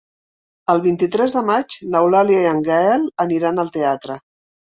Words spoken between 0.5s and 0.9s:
El